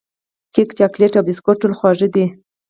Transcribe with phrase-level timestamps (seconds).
[0.53, 2.25] کیک، چاکلېټ او بسکوټ ټول خوږې دي.